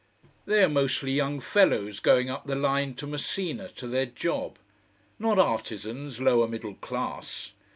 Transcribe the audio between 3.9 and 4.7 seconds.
job: